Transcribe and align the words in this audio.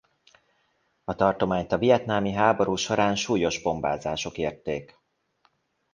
A 1.03 1.15
tartományt 1.15 1.71
a 1.71 1.77
vietnámi 1.77 2.31
háború 2.31 2.75
során 2.75 3.15
súlyos 3.15 3.61
bombázások 3.61 4.37
érték. 4.37 4.99